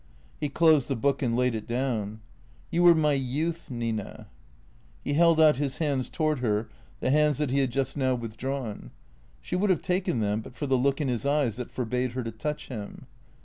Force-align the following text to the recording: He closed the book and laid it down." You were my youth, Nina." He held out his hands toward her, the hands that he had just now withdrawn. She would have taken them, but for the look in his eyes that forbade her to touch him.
He 0.39 0.49
closed 0.49 0.87
the 0.87 0.95
book 0.95 1.21
and 1.21 1.37
laid 1.37 1.53
it 1.53 1.67
down." 1.67 2.21
You 2.71 2.81
were 2.81 2.95
my 2.95 3.13
youth, 3.13 3.69
Nina." 3.69 4.25
He 5.03 5.13
held 5.13 5.39
out 5.39 5.57
his 5.57 5.77
hands 5.77 6.09
toward 6.09 6.39
her, 6.39 6.67
the 7.01 7.11
hands 7.11 7.37
that 7.37 7.51
he 7.51 7.59
had 7.59 7.69
just 7.69 7.95
now 7.95 8.15
withdrawn. 8.15 8.89
She 9.43 9.55
would 9.55 9.69
have 9.69 9.83
taken 9.83 10.19
them, 10.19 10.41
but 10.41 10.55
for 10.55 10.65
the 10.65 10.73
look 10.75 11.01
in 11.01 11.07
his 11.07 11.23
eyes 11.27 11.55
that 11.57 11.69
forbade 11.69 12.13
her 12.13 12.23
to 12.23 12.31
touch 12.31 12.67
him. 12.67 13.05